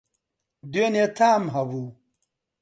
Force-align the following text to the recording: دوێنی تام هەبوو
دوێنی 0.71 1.05
تام 1.17 1.43
هەبوو 1.55 1.87